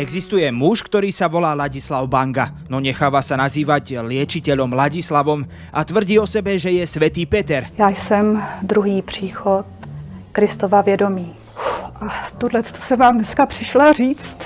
[0.00, 6.16] Existuje muž, ktorý sa volá Ladislav Banga, no necháva sa nazývať liečiteľom Ladislavom a tvrdí
[6.16, 7.68] o sebe, že je svätý Peter.
[7.76, 9.66] Já jsem druhý příchod
[10.32, 11.36] Kristova vědomí.
[12.00, 14.36] A tohle to se vám dneska přišla říct.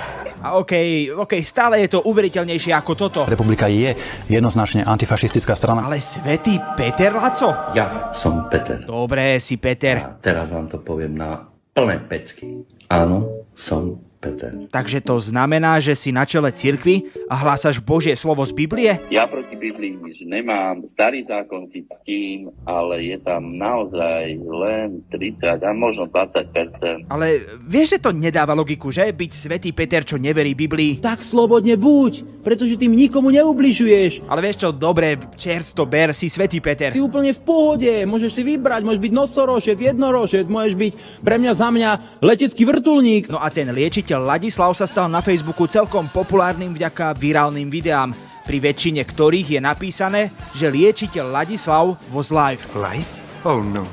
[0.43, 3.19] A okej, okej, stále je to uveriteľnejšie ako toto.
[3.23, 3.95] Republika je
[4.27, 5.87] jednoznačne antifašistická strana.
[5.87, 7.55] Ale svätý Peter, Laco?
[7.71, 8.83] Ja som Peter.
[8.83, 10.03] Dobre, si Peter.
[10.03, 12.67] A teraz vám to poviem na plné pecky.
[12.91, 14.51] Áno, som Peter.
[14.73, 18.97] Takže to znamená, že si na čele cirkvi a hlásaš Božie slovo z Biblie?
[19.13, 25.61] Ja proti Biblii nič nemám, starý zákon si ctím, ale je tam naozaj len 30
[25.61, 29.13] a možno 20 Ale vieš, že to nedáva logiku, že?
[29.13, 31.03] Byť svätý Peter, čo neverí Biblii.
[31.03, 34.25] Tak slobodne buď, pretože tým nikomu neubližuješ.
[34.25, 36.89] Ale vieš čo, dobre, čert to ber, si svätý Peter.
[36.89, 41.51] Si úplne v pohode, môžeš si vybrať, môžeš byť nosorožec, jednorožec, môžeš byť pre mňa
[41.53, 41.89] za mňa
[42.23, 43.27] letecký vrtulník.
[43.27, 48.13] No a ten liečiteľ Ladislav sa stal na Facebooku celkom populárnym vďaka virálnym videám,
[48.45, 50.21] pri väčšine ktorých je napísané,
[50.53, 52.61] že liečiteľ Ladislav was live.
[52.77, 53.09] Live?
[53.43, 53.83] Oh no.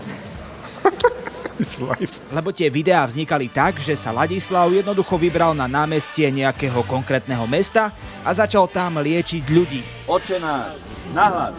[2.36, 7.90] Lebo tie videá vznikali tak, že sa Ladislav jednoducho vybral na námestie nejakého konkrétneho mesta
[8.22, 9.82] a začal tam liečiť ľudí.
[10.06, 10.78] Oče náš,
[11.10, 11.56] nahlas.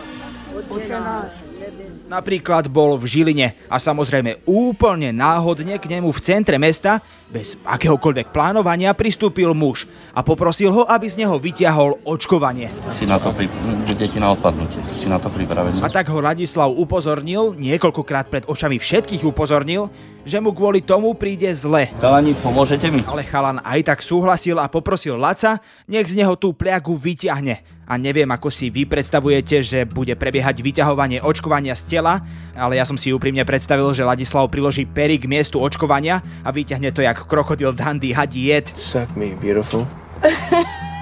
[2.08, 7.02] Napríklad bol v Žiline a samozrejme úplne náhodne k nemu v centre mesta,
[7.34, 12.70] bez akéhokoľvek plánovania, pristúpil muž a poprosil ho, aby z neho vytiahol očkovanie.
[12.94, 13.50] Si na to pri...
[13.98, 14.86] deti na odpadnutie.
[14.94, 15.82] Si na to pripravený.
[15.82, 19.90] A tak ho Ladislav upozornil, niekoľkokrát pred očami všetkých upozornil,
[20.24, 21.92] že mu kvôli tomu príde zle.
[22.00, 23.04] Chalani, pomôžete mi?
[23.04, 27.60] Ale chalan aj tak súhlasil a poprosil Laca, nech z neho tú pliagu vyťahne.
[27.84, 32.24] A neviem, ako si vy predstavujete, že bude prebiehať vyťahovanie očkovania z tela,
[32.56, 36.96] ale ja som si úprimne predstavil, že Ladislav priloží pery k miestu očkovania a vyťahne
[36.96, 38.72] to jak krokodil Dandy hadí jed.
[38.80, 39.84] Suck me, beautiful.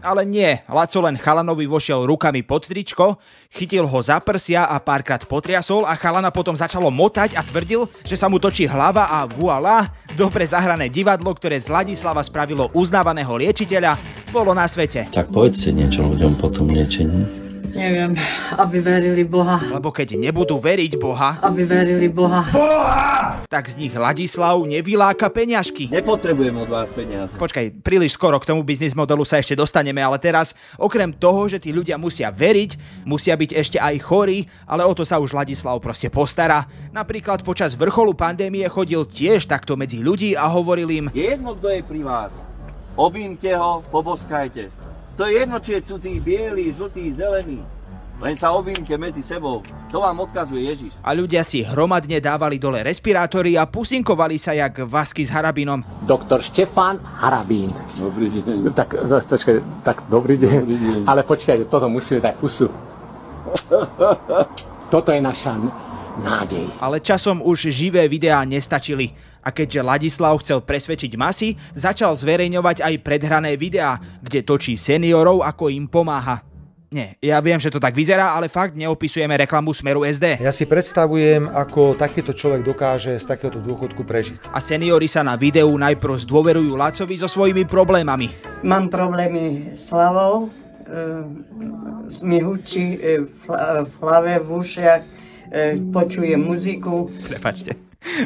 [0.00, 3.20] Ale nie, Laco len chalanovi vošiel rukami pod tričko,
[3.52, 8.16] chytil ho za prsia a párkrát potriasol a chalana potom začalo motať a tvrdil, že
[8.16, 14.00] sa mu točí hlava a voilà, dobre zahrané divadlo, ktoré z Ladislava spravilo uznávaného liečiteľa,
[14.32, 15.12] bolo na svete.
[15.12, 17.49] Tak povedzte niečo ľuďom po tom liečení.
[17.70, 18.18] Neviem,
[18.58, 19.62] aby verili Boha.
[19.70, 22.44] Lebo keď nebudú veriť Boha, Aby verili Boha.
[23.46, 25.86] tak z nich Ladislav nevyláka peňažky.
[25.90, 27.30] Nepotrebujem od vás peniaze.
[27.38, 31.62] Počkaj, príliš skoro k tomu biznis modelu sa ešte dostaneme, ale teraz, okrem toho, že
[31.62, 35.78] tí ľudia musia veriť, musia byť ešte aj chorí, ale o to sa už Ladislav
[35.78, 36.66] proste postará.
[36.90, 41.70] Napríklad počas vrcholu pandémie chodil tiež takto medzi ľudí a hovoril im, Je jedno, kto
[41.70, 42.32] je pri vás.
[42.98, 44.79] Objímte ho, poboskajte.
[45.20, 47.60] To je jedno, či je cudzí, biely, žltý, zelený.
[48.24, 49.60] Len sa objímte medzi sebou.
[49.92, 50.96] To vám odkazuje Ježiš.
[51.04, 55.84] a ľudia si hromadne dávali dole respirátory a pusinkovali sa jak vasky s harabinom.
[56.08, 57.68] Doktor Štefan Harabín.
[58.00, 58.72] Dobrý deň.
[58.72, 58.96] Tak,
[59.28, 60.56] počkaj, tak dobrý deň.
[60.64, 61.00] Dobrý deň.
[61.04, 62.72] Ale počkaj, toto musíme dať pusu.
[64.90, 65.54] Toto je naša
[66.18, 66.66] nádej.
[66.82, 69.14] Ale časom už živé videá nestačili.
[69.40, 75.72] A keďže Ladislav chcel presvedčiť masy, začal zverejňovať aj predhrané videá, kde točí seniorov, ako
[75.72, 76.50] im pomáha.
[76.90, 80.42] Nie, ja viem, že to tak vyzerá, ale fakt neopisujeme reklamu Smeru SD.
[80.42, 84.50] Ja si predstavujem, ako takýto človek dokáže z takéhoto dôchodku prežiť.
[84.50, 88.34] A seniori sa na videu najprv zdôverujú Lacovi so svojimi problémami.
[88.66, 95.10] Mám problémy s hlavou, e, mi hučí e, v, hla- v hlave, v ušiach, e,
[95.92, 97.10] počujem muziku.
[97.26, 97.74] Prepačte.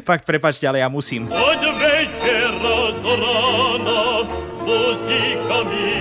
[0.06, 1.26] Fakt prepačte, ale ja musím.
[1.26, 4.02] Od večera do rána
[4.62, 5.94] muzika mi.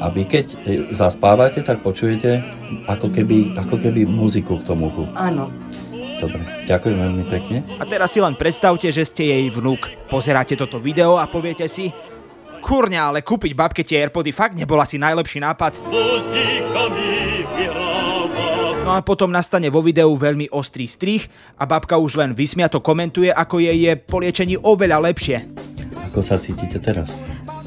[0.00, 2.40] A vy keď e, zaspávate, tak počujete
[2.88, 4.88] ako keby, ako keby muziku k tomu.
[5.12, 5.52] Áno.
[6.20, 7.58] Dobre, ďakujem veľmi pekne.
[7.76, 10.08] A teraz si len predstavte, že ste jej vnúk.
[10.08, 11.92] Pozeráte toto video a poviete si,
[12.64, 15.84] kurňa, ale kúpiť babke tie Airpody fakt nebol asi najlepší nápad.
[15.84, 17.89] Muzika mi vyrába.
[18.80, 21.28] No a potom nastane vo videu veľmi ostrý strih
[21.60, 25.36] a babka už len vysmiato komentuje, ako jej je po liečení oveľa lepšie.
[26.10, 27.12] Ako sa cítite teraz?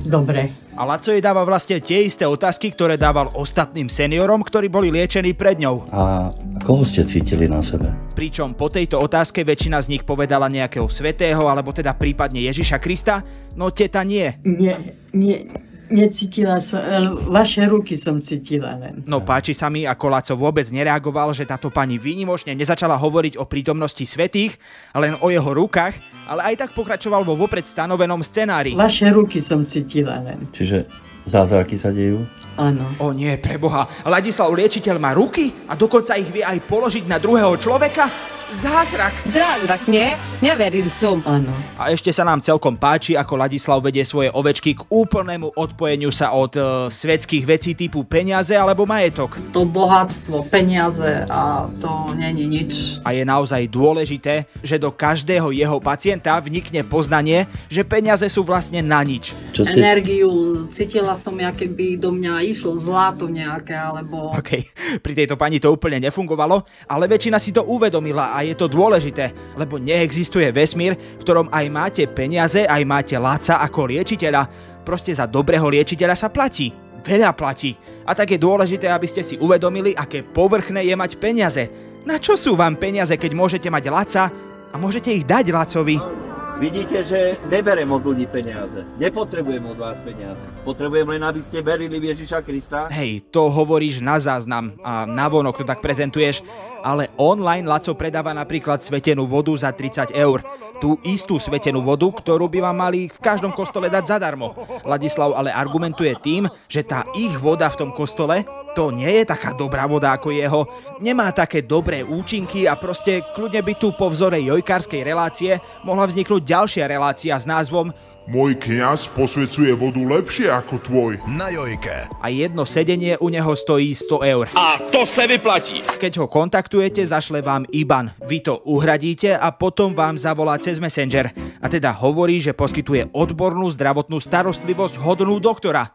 [0.04, 0.52] Dobre.
[0.74, 5.38] A Laco jej dáva vlastne tie isté otázky, ktoré dával ostatným seniorom, ktorí boli liečení
[5.38, 5.86] pred ňou.
[5.94, 6.34] A
[6.66, 7.94] koho ste cítili na sebe?
[8.18, 13.22] Pričom po tejto otázke väčšina z nich povedala nejakého svetého, alebo teda prípadne Ježiša Krista,
[13.54, 14.34] no teta nie.
[14.44, 15.46] Nie, nie,
[15.94, 19.06] necítila som, e, vaše ruky som cítila len.
[19.06, 23.46] No páči sa mi, ako Laco vôbec nereagoval, že táto pani výnimočne nezačala hovoriť o
[23.46, 24.58] prítomnosti svetých,
[24.98, 25.94] len o jeho rukách,
[26.26, 28.74] ale aj tak pokračoval vo vopred stanovenom scenári.
[28.74, 30.50] Vaše ruky som cítila len.
[30.50, 30.90] Čiže
[31.30, 32.26] zázraky sa dejú?
[32.58, 32.86] Áno.
[33.02, 37.54] O nie, preboha, Ladislav liečiteľ má ruky a dokonca ich vie aj položiť na druhého
[37.58, 38.33] človeka?
[38.54, 39.18] Zázrak!
[39.34, 40.14] Zázrak, nie?
[40.38, 41.26] Neveril som.
[41.26, 41.50] Áno.
[41.74, 46.38] A ešte sa nám celkom páči, ako Ladislav vedie svoje ovečky k úplnému odpojeniu sa
[46.38, 46.62] od e,
[46.94, 49.42] svetských vecí typu peniaze alebo majetok.
[49.58, 53.02] To bohatstvo, peniaze a to není nič.
[53.02, 58.86] A je naozaj dôležité, že do každého jeho pacienta vnikne poznanie, že peniaze sú vlastne
[58.86, 59.34] na nič.
[59.58, 59.82] Čo ste...
[59.82, 60.30] Energiu,
[60.70, 64.30] cítila som, aké by do mňa išlo zlato nejaké, alebo...
[64.30, 64.62] OK,
[65.02, 69.56] pri tejto pani to úplne nefungovalo, ale väčšina si to uvedomila a je to dôležité,
[69.56, 74.48] lebo neexistuje vesmír, v ktorom aj máte peniaze, aj máte láca ako liečiteľa.
[74.84, 76.76] Proste za dobrého liečiteľa sa platí.
[77.04, 77.76] Veľa platí.
[78.08, 81.64] A tak je dôležité, aby ste si uvedomili, aké povrchné je mať peniaze.
[82.08, 84.24] Na čo sú vám peniaze, keď môžete mať laca
[84.72, 86.23] a môžete ich dať lacovi?
[86.62, 88.86] Vidíte, že neberem od ľudí peniaze.
[89.02, 90.40] Nepotrebujem od vás peniaze.
[90.62, 92.88] Potrebujem len, aby ste verili v Ježiša Krista.
[92.94, 96.46] Hej, to hovoríš na záznam a navonok to tak prezentuješ,
[96.86, 100.46] ale online Laco predáva napríklad svetenú vodu za 30 eur.
[100.78, 104.54] Tú istú svetenú vodu, ktorú by vám mali v každom kostole dať zadarmo.
[104.86, 109.54] Ladislav ale argumentuje tým, že tá ich voda v tom kostole to nie je taká
[109.54, 110.66] dobrá voda ako jeho,
[111.00, 116.42] nemá také dobré účinky a proste kľudne by tu po vzore jojkárskej relácie mohla vzniknúť
[116.42, 117.94] ďalšia relácia s názvom
[118.28, 121.14] môj kňaz posvecuje vodu lepšie ako tvoj.
[121.28, 122.08] Na jojke.
[122.24, 124.46] A jedno sedenie u neho stojí 100 eur.
[124.56, 125.84] A to se vyplatí.
[125.84, 128.16] Keď ho kontaktujete, zašle vám IBAN.
[128.24, 131.36] Vy to uhradíte a potom vám zavolá cez Messenger.
[131.60, 135.92] A teda hovorí, že poskytuje odbornú zdravotnú starostlivosť hodnú doktora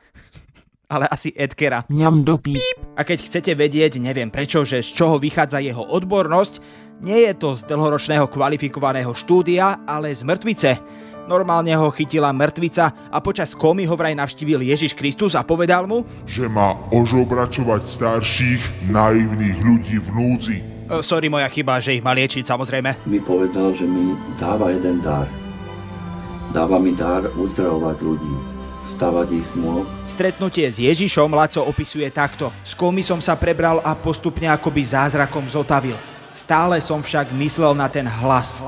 [0.88, 1.84] ale asi Edkera.
[1.92, 2.56] Mňam dopí.
[2.96, 6.54] A keď chcete vedieť, neviem prečo, že z čoho vychádza jeho odbornosť,
[7.04, 10.70] nie je to z dlhoročného kvalifikovaného štúdia, ale z mŕtvice.
[11.28, 16.08] Normálne ho chytila mŕtvica a počas komy ho vraj navštívil Ježiš Kristus a povedal mu,
[16.24, 20.58] že má ožobračovať starších, naivných ľudí v núdzi.
[20.88, 23.04] E, sorry, moja chyba, že ich má liečiť, samozrejme.
[23.04, 25.28] Mi povedal, že mi dáva jeden dar.
[26.56, 29.88] Dáva mi dar uzdravovať ľudí stavať ich smôl.
[30.04, 32.54] Stretnutie s Ježišom Laco opisuje takto.
[32.62, 35.98] S komy som sa prebral a postupne akoby zázrakom zotavil.
[36.30, 38.62] Stále som však myslel na ten hlas.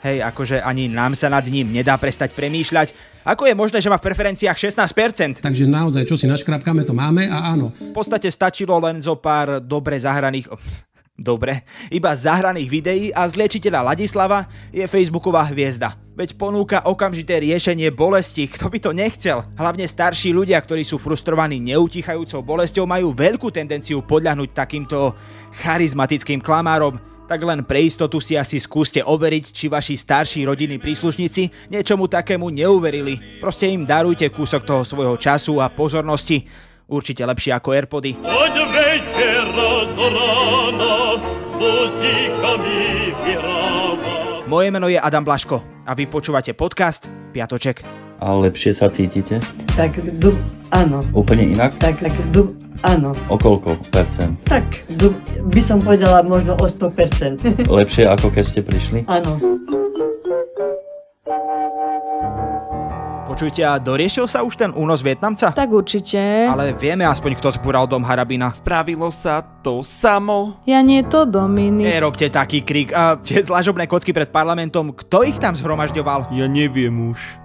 [0.00, 2.96] Hej, akože ani nám sa nad ním nedá prestať premýšľať.
[3.20, 5.44] Ako je možné, že má v preferenciách 16%?
[5.44, 7.68] Takže naozaj, čo si naškrapkáme, to máme a áno.
[7.76, 10.48] V podstate stačilo len zo pár dobre zahraných...
[11.20, 15.92] Dobre, iba zahraných videí a z liečiteľa Ladislava je facebooková hviezda.
[16.20, 19.40] Veď ponúka okamžité riešenie bolesti, kto by to nechcel.
[19.56, 25.16] Hlavne starší ľudia, ktorí sú frustrovaní neutichajúcou bolesťou, majú veľkú tendenciu podľahnuť takýmto
[25.64, 27.00] charizmatickým klamárom.
[27.24, 32.52] Tak len pre istotu si asi skúste overiť, či vaši starší rodinní príslušníci niečomu takému
[32.52, 33.40] neuverili.
[33.40, 36.44] Proste im darujte kúsok toho svojho času a pozornosti.
[36.84, 38.12] Určite lepšie ako Airpody.
[38.20, 41.16] Od večera do rána
[41.56, 42.39] muzika.
[44.50, 47.86] Moje meno je Adam Blaško a vy počúvate podcast Piatoček.
[48.18, 49.38] A lepšie sa cítite?
[49.78, 50.34] Tak du,
[50.74, 51.06] áno.
[51.14, 51.78] Úplne inak?
[51.78, 53.14] Tak, tak du, áno.
[53.30, 54.34] O koľko percent?
[54.50, 54.66] Tak,
[54.98, 55.14] du,
[55.54, 57.62] by som povedala možno o 100%.
[57.62, 58.98] Lepšie ako keď ste prišli?
[59.06, 59.38] Áno.
[63.30, 65.54] Počujte, a doriešil sa už ten únos Vietnamca?
[65.54, 66.18] Tak určite.
[66.50, 68.50] Ale vieme aspoň, kto zbúral dom Harabina.
[68.50, 70.58] Spravilo sa to samo.
[70.66, 71.86] Ja nie to, Dominik.
[71.86, 72.90] Nerobte taký krik.
[72.90, 76.34] A tie dlažobné kocky pred parlamentom, kto ich tam zhromažďoval?
[76.34, 77.39] Ja neviem už.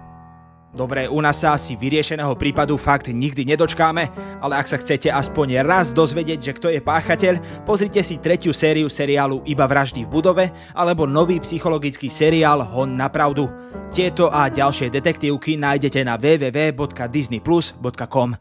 [0.75, 4.11] Dobre, u nás sa asi vyriešeného prípadu fakt nikdy nedočkáme,
[4.43, 8.91] ale ak sa chcete aspoň raz dozvedieť, že kto je páchateľ, pozrite si tretiu sériu
[8.91, 13.47] seriálu Iba vraždy v budove alebo nový psychologický seriál Hon na pravdu.
[13.87, 18.35] Tieto a ďalšie detektívky nájdete na www.disneyplus.com.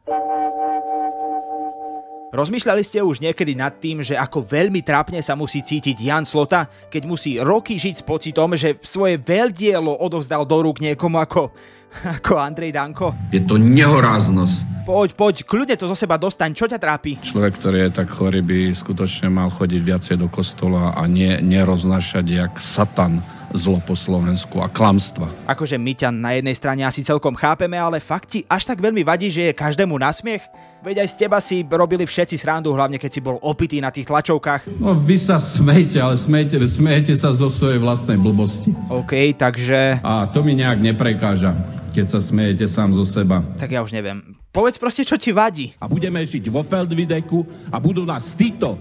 [2.34, 6.66] Rozmýšľali ste už niekedy nad tým, že ako veľmi trápne sa musí cítiť Jan Slota,
[6.90, 11.54] keď musí roky žiť s pocitom, že svoje veľdielo odovzdal do rúk niekomu ako
[12.20, 13.14] ako Andrej Danko.
[13.30, 14.74] Je to nehoráznosť.
[14.84, 17.16] Poď, poď, kľudne to zo seba dostaň, čo ťa trápi?
[17.16, 22.24] Človek, ktorý je tak chorý, by skutočne mal chodiť viacej do kostola a nie, neroznašať
[22.28, 23.24] jak satan
[23.56, 25.30] zlo po Slovensku a klamstva.
[25.48, 29.00] Akože my ťa na jednej strane asi celkom chápeme, ale fakt ti až tak veľmi
[29.06, 30.44] vadí, že je každému nasmiech?
[30.84, 34.04] Veď aj z teba si robili všetci srandu, hlavne keď si bol opitý na tých
[34.04, 34.68] tlačovkách.
[34.84, 38.76] No vy sa smejte, ale smejte, smejete sa zo svojej vlastnej blbosti.
[38.92, 40.04] OK, takže...
[40.04, 41.56] A to mi nejak neprekáža,
[41.94, 43.46] keď sa smejete sám zo seba.
[43.54, 44.34] Tak ja už neviem.
[44.50, 45.70] Povedz proste, čo ti vadí.
[45.78, 48.74] A budeme žiť vo Feldvideku a budú nás títo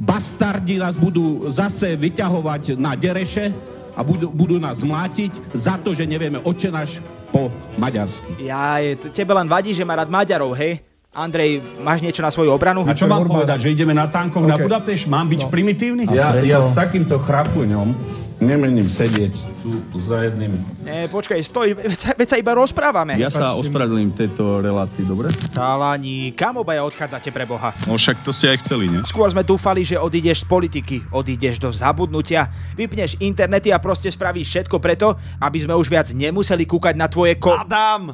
[0.00, 3.54] bastardi nás budú zase vyťahovať na dereše
[3.94, 6.98] a budú, budú nás mlátiť za to, že nevieme očenáš
[7.30, 8.46] po maďarsky.
[8.46, 8.78] Ja,
[9.10, 10.82] tebe len vadí, že má rád Maďarov, hej?
[11.14, 12.82] Andrej, máš niečo na svoju obranu?
[12.82, 14.50] A čo mám povedať, že ideme na tankoch okay.
[14.50, 15.04] na Budapešť?
[15.06, 15.48] Mám byť no.
[15.48, 16.02] primitívny?
[16.10, 16.50] Ja, preto...
[16.50, 17.94] ja s takýmto chrapuňom
[18.42, 20.58] nemením sedieť sú za jedným.
[20.82, 23.14] Nie, počkaj, stoj, veď sa, veď sa iba rozprávame.
[23.14, 25.30] Ja sa ospravedlím tejto relácii, dobre?
[25.54, 27.70] Chalani, kam obaja odchádzate pre Boha?
[27.86, 29.06] No však to ste aj chceli, ne?
[29.06, 34.50] Skôr sme dúfali, že odídeš z politiky, odídeš do zabudnutia, vypneš internety a proste spravíš
[34.50, 37.54] všetko preto, aby sme už viac nemuseli kúkať na tvoje ko...
[37.54, 38.12] Adam!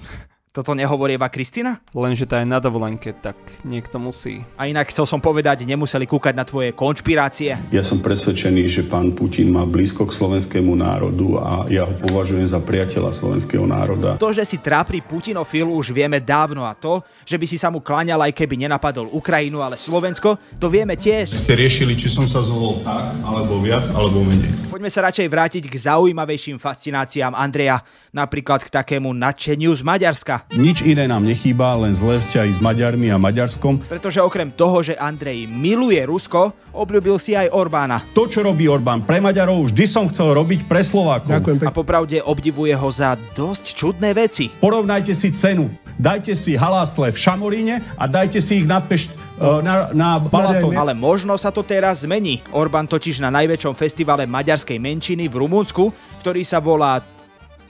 [0.51, 1.79] Toto nehovorí iba Kristina?
[1.95, 4.43] Lenže tá je na dovolenke, tak niekto musí.
[4.59, 7.55] A inak chcel som povedať, nemuseli kúkať na tvoje konšpirácie.
[7.71, 12.51] Ja som presvedčený, že pán Putin má blízko k slovenskému národu a ja ho považujem
[12.51, 14.19] za priateľa slovenského národa.
[14.19, 17.79] To, že si trápny Putinofil už vieme dávno a to, že by si sa mu
[17.79, 21.31] kláňal aj keby nenapadol Ukrajinu, ale Slovensko, to vieme tiež.
[21.31, 24.51] Ste riešili, či som sa zvolil tak, alebo viac, alebo menej.
[24.67, 30.51] Poďme sa radšej vrátiť k zaujímavejším fascináciám Andreja, napríklad k takému nadšeniu z Maďarska.
[30.55, 33.87] Nič iné nám nechýba, len zlé vzťahy s Maďarmi a Maďarskom.
[33.87, 38.03] Pretože okrem toho, že Andrej miluje Rusko, obľúbil si aj Orbána.
[38.15, 41.31] To, čo robí Orbán pre Maďarov, vždy som chcel robiť pre Slovákov.
[41.31, 41.71] Ďakujem pekne.
[41.71, 44.51] A popravde obdivuje ho za dosť čudné veci.
[44.59, 45.71] Porovnajte si cenu.
[46.01, 50.73] Dajte si halásle v Šamoríne a dajte si ich na, pešť, uh, na, na Balaton.
[50.73, 52.41] Ale možno sa to teraz zmení.
[52.57, 55.93] Orbán totiž na najväčšom festivale maďarskej menšiny v Rumunsku,
[56.25, 57.05] ktorý sa volá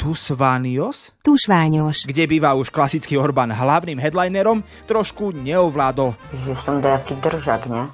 [0.01, 1.13] Tusvanios?
[1.21, 2.09] Tusványos.
[2.09, 6.17] Kde býva už klasický Orbán hlavným headlinerom, trošku neovládol.
[6.33, 7.93] Že som nejaký držak, ne?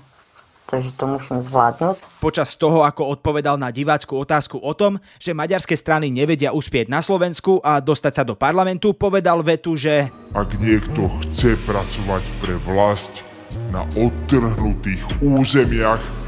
[0.66, 2.18] takže to musím zvládnuť.
[2.18, 6.98] Počas toho, ako odpovedal na divácku otázku o tom, že maďarské strany nevedia uspieť na
[7.02, 13.22] Slovensku a dostať sa do parlamentu, povedal vetu, že Ak niekto chce pracovať pre vlast
[13.70, 16.25] na odtrhnutých územiach,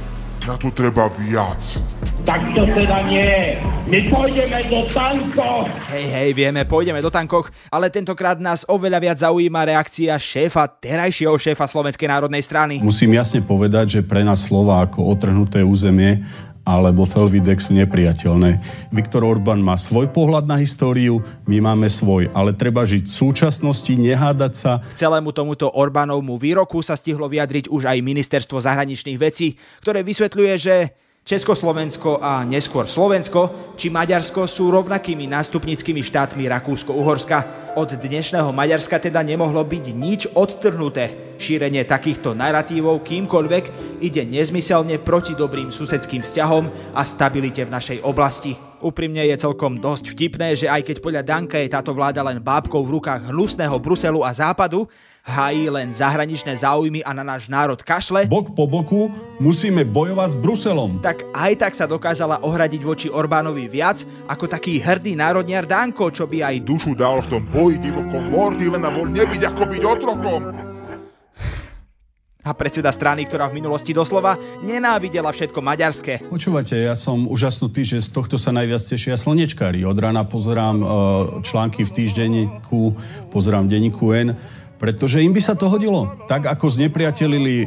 [0.49, 1.61] na to treba viac.
[2.25, 3.61] Tak to teda nie.
[3.85, 5.69] My pôjdeme do tankov.
[5.93, 11.37] Hej, hej, vieme, pôjdeme do tankoch, ale tentokrát nás oveľa viac zaujíma reakcia šéfa, terajšieho
[11.37, 12.81] šéfa Slovenskej národnej strany.
[12.81, 16.25] Musím jasne povedať, že pre nás slova ako otrhnuté územie
[16.69, 18.61] alebo Felvidek sú nepriateľné.
[18.93, 23.89] Viktor Orbán má svoj pohľad na históriu, my máme svoj, ale treba žiť v súčasnosti,
[23.89, 24.73] nehádať sa.
[24.93, 30.55] K celému tomuto Orbánovmu výroku sa stihlo vyjadriť už aj ministerstvo zahraničných vecí, ktoré vysvetľuje,
[30.61, 30.77] že
[31.29, 37.69] Československo a neskôr Slovensko či Maďarsko sú rovnakými nástupnickými štátmi Rakúsko-Uhorska.
[37.77, 41.37] Od dnešného Maďarska teda nemohlo byť nič odtrhnuté.
[41.37, 43.65] Šírenie takýchto narratívov kýmkoľvek
[44.01, 48.57] ide nezmyselne proti dobrým susedským vzťahom a stabilite v našej oblasti.
[48.81, 52.81] Úprimne je celkom dosť vtipné, že aj keď podľa Danka je táto vláda len bábkou
[52.89, 54.89] v rukách hnusného Bruselu a Západu,
[55.29, 60.41] hájí len zahraničné záujmy a na náš národ kašle, bok po boku musíme bojovať s
[60.41, 61.05] Bruselom.
[61.05, 66.25] Tak aj tak sa dokázala ohradiť voči Orbánovi viac ako taký hrdý národniar Danko, čo
[66.25, 69.83] by aj dušu dal v tom boji divokom mordy, len a voľ nebyť ako byť
[69.85, 70.43] otrokom.
[72.49, 76.33] A predseda strany, ktorá v minulosti doslova nenávidela všetko maďarské.
[76.33, 79.85] Počúvate, ja som úžasnutý, že z tohto sa najviac tešia slnečkári.
[79.85, 80.89] Od rána pozerám uh,
[81.45, 82.97] články v týždenníku,
[83.29, 84.33] pozerám denníku N
[84.79, 86.07] pretože im by sa to hodilo.
[86.31, 87.67] Tak ako znepriatelili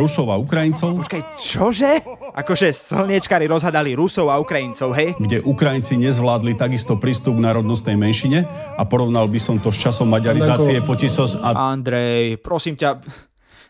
[0.00, 0.96] Rusov a Ukrajincov.
[1.04, 2.00] Počkaj, čože?
[2.32, 5.12] Akože slniečkári rozhadali Rusov a Ukrajincov, hej?
[5.20, 10.08] Kde Ukrajinci nezvládli takisto prístup k národnostnej menšine a porovnal by som to s časom
[10.08, 11.76] maďarizácie Potisos a...
[11.76, 13.04] Andrej, prosím ťa,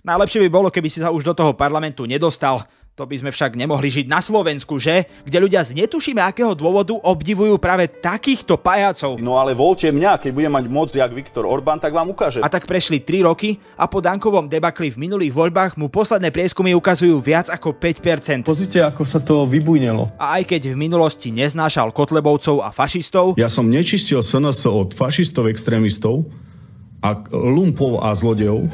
[0.07, 2.63] najlepšie by bolo, keby si sa už do toho parlamentu nedostal.
[2.97, 5.05] To by sme však nemohli žiť na Slovensku, že?
[5.29, 9.21] Kde ľudia z netušíme akého dôvodu obdivujú práve takýchto pajacov.
[9.21, 12.41] No ale voľte mňa, keď budem mať moc jak Viktor Orbán, tak vám ukážem.
[12.41, 16.73] A tak prešli 3 roky a po Dankovom debakli v minulých voľbách mu posledné prieskumy
[16.73, 18.49] ukazujú viac ako 5%.
[18.49, 20.17] Pozrite, ako sa to vybujnelo.
[20.17, 23.37] A aj keď v minulosti neznášal Kotlebovcov a fašistov...
[23.37, 26.25] Ja som nečistil SNS od fašistov, extrémistov
[27.05, 28.73] a lumpov a zlodejov,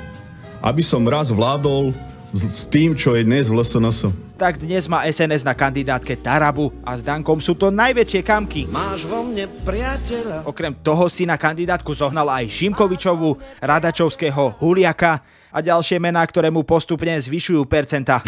[0.63, 1.91] aby som raz vládol
[2.33, 4.09] s, s tým, čo je dnes v LSNS.
[4.41, 8.67] Tak dnes má SNS na kandidátke Tarabu a s Dankom sú to najväčšie kamky.
[8.73, 10.49] Máš vo mne priateľa.
[10.49, 15.23] Okrem toho si na kandidátku zohnal aj Šimkovičovu, Radačovského, Huliaka
[15.53, 18.25] a ďalšie mená, ktoré mu postupne zvyšujú percenta.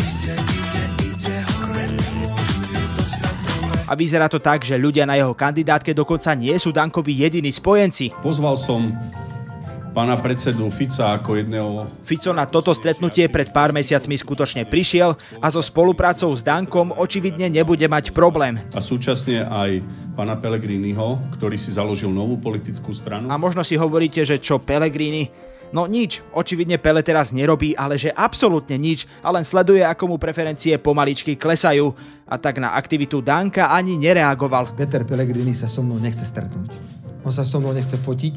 [3.85, 8.17] A vyzerá to tak, že ľudia na jeho kandidátke dokonca nie sú Dankovi jediní spojenci.
[8.25, 8.89] Pozval som
[9.95, 11.87] pána predsedu Fica ako jedného...
[12.03, 17.47] Fico na toto stretnutie pred pár mesiacmi skutočne prišiel a so spoluprácou s Dankom očividne
[17.47, 18.59] nebude mať problém.
[18.75, 19.79] A súčasne aj
[20.19, 23.31] pána Pelegriniho, ktorý si založil novú politickú stranu.
[23.31, 25.31] A možno si hovoríte, že čo Pelegrini?
[25.71, 30.17] No nič, očividne Pele teraz nerobí, ale že absolútne nič a len sleduje, ako mu
[30.19, 31.95] preferencie pomaličky klesajú.
[32.27, 34.75] A tak na aktivitu Danka ani nereagoval.
[34.75, 36.79] Peter Pellegrini sa so mnou nechce stretnúť.
[37.27, 38.35] On sa so mnou nechce fotiť,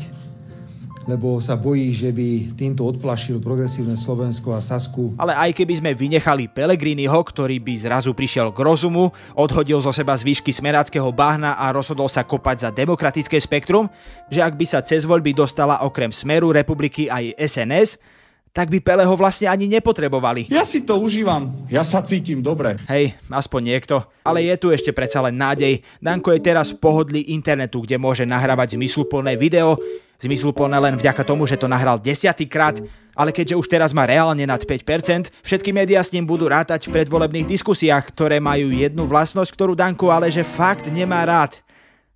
[1.07, 5.15] lebo sa bojí, že by týmto odplašil progresívne Slovensko a Sasku.
[5.15, 10.19] Ale aj keby sme vynechali Pelegriniho, ktorý by zrazu prišiel k rozumu, odhodil zo seba
[10.19, 13.87] zvyšky smeráckého bahna a rozhodol sa kopať za demokratické spektrum,
[14.27, 18.16] že ak by sa cez voľby dostala okrem Smeru republiky aj SNS,
[18.57, 20.49] tak by Peleho vlastne ani nepotrebovali.
[20.49, 22.81] Ja si to užívam, ja sa cítim dobre.
[22.89, 24.01] Hej, aspoň niekto.
[24.25, 25.85] Ale je tu ešte predsa len nádej.
[26.01, 29.77] Danko je teraz v pohodlí internetu, kde môže nahrávať zmysluplné video,
[30.17, 32.81] zmysluplné len vďaka tomu, že to nahral desiatýkrát,
[33.13, 36.97] ale keďže už teraz má reálne nad 5%, všetky médiá s ním budú rátať v
[36.97, 41.61] predvolebných diskusiách, ktoré majú jednu vlastnosť, ktorú Danko ale že fakt nemá rád.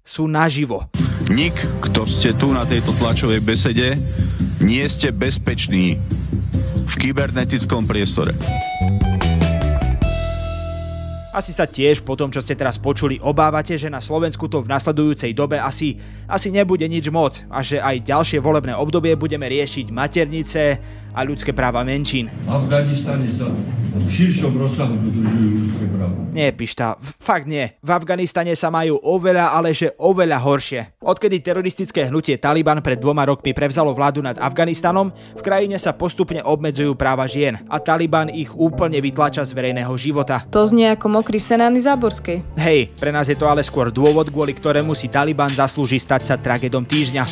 [0.02, 0.90] Sú naživo.
[1.30, 1.54] Nik,
[1.86, 3.94] kto ste tu na tejto tlačovej besede,
[4.58, 6.02] nie ste bezpeční
[6.76, 8.36] v kybernetickom priestore.
[11.32, 14.68] Asi sa tiež po tom, čo ste teraz počuli, obávate, že na Slovensku to v
[14.68, 15.96] nasledujúcej dobe asi,
[16.28, 20.84] asi nebude nič moc a že aj ďalšie volebné obdobie budeme riešiť maternice
[21.16, 22.28] a ľudské práva menšín.
[22.52, 23.48] Afganistane sa
[23.92, 26.16] v širšom rozsahu dodržujú ľudské práva.
[26.32, 27.76] Nie, Pišta, fakt nie.
[27.84, 30.82] V Afganistane sa majú oveľa, ale že oveľa horšie.
[31.04, 36.40] Odkedy teroristické hnutie Taliban pred dvoma rokmi prevzalo vládu nad Afganistanom, v krajine sa postupne
[36.40, 40.48] obmedzujú práva žien a Taliban ich úplne vytlača z verejného života.
[40.56, 42.56] To znie ako mokrý senány Záborskej.
[42.56, 46.36] Hej, pre nás je to ale skôr dôvod, kvôli ktorému si Taliban zaslúži stať sa
[46.40, 47.24] tragédom týždňa.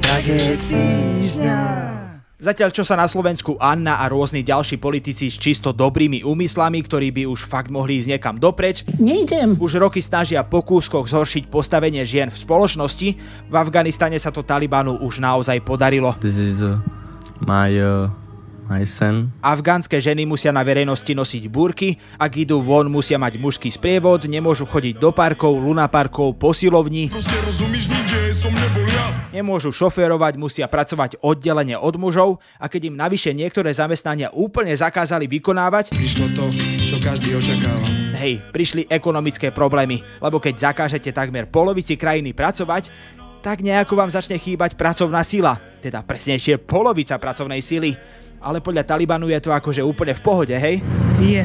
[0.00, 2.05] Tragéd týždňa.
[2.36, 7.08] Zatiaľ čo sa na Slovensku Anna a rôzni ďalší politici s čisto dobrými úmyslami, ktorí
[7.08, 9.56] by už fakt mohli ísť niekam dopreč, Nejdem.
[9.56, 13.08] už roky snažia po kúskoch zhoršiť postavenie žien v spoločnosti,
[13.48, 16.12] v Afganistane sa to Talibanu už naozaj podarilo.
[16.20, 16.76] This is uh,
[17.40, 18.12] my uh,
[18.86, 19.30] sen.
[19.42, 24.66] Afgánske ženy musia na verejnosti nosiť búrky, ak idú von, musia mať mužský sprievod, nemôžu
[24.66, 27.10] chodiť do parkov, lunaparkov, posilovní.
[29.30, 35.28] Nemôžu šoférovať, musia pracovať oddelenie od mužov a keď im navyše niektoré zamestnania úplne zakázali
[35.30, 36.50] vykonávať, Prišlo to,
[36.82, 37.86] čo každý očakáva.
[38.16, 42.90] hej, prišli ekonomické problémy, lebo keď zakážete takmer polovici krajiny pracovať,
[43.46, 47.94] tak nejako vám začne chýbať pracovná sila, teda presnejšie polovica pracovnej sily.
[48.46, 50.78] Ale podľa Talibanu je to akože úplne v pohode, hej?
[51.18, 51.42] Je.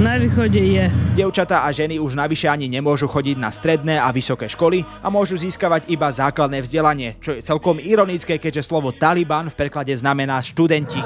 [0.00, 0.88] Na východe je.
[1.12, 5.36] Dievčatá a ženy už navyše ani nemôžu chodiť na stredné a vysoké školy a môžu
[5.36, 11.04] získavať iba základné vzdelanie, čo je celkom ironické, keďže slovo Taliban v preklade znamená študenti.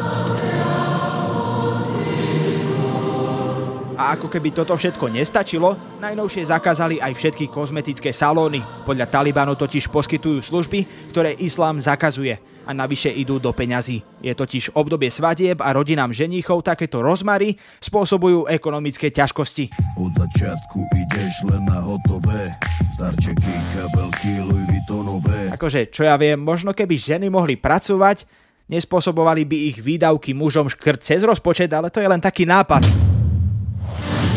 [3.95, 8.59] A ako keby toto všetko nestačilo, najnovšie zakázali aj všetky kozmetické salóny.
[8.83, 14.03] Podľa Talibanu totiž poskytujú služby, ktoré islám zakazuje a navyše idú do peňazí.
[14.25, 19.71] Je totiž obdobie svadieb a rodinám ženíchov takéto rozmary spôsobujú ekonomické ťažkosti.
[20.01, 22.51] Od začiatku ideš len na hotové
[22.97, 28.25] Darčeky, kabelky, Louis Vuittonové Akože, čo ja viem, možno keby ženy mohli pracovať,
[28.67, 33.04] nespôsobovali by ich výdavky mužom škrt cez rozpočet, ale to je len taký nápad.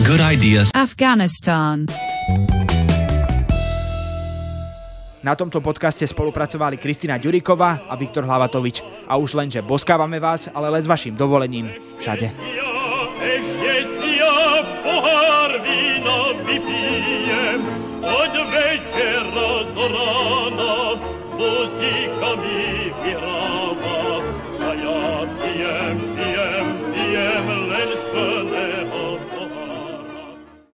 [0.05, 0.69] Good ideas.
[0.77, 1.89] Afghanistan.
[5.25, 8.85] Na tomto podcaste spolupracovali Kristina Ďuriková a Viktor Hlavatovič.
[9.09, 12.29] A už len, že boskávame vás, ale len s vašim dovolením všade.